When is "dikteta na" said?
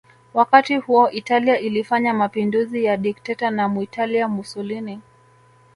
2.97-3.67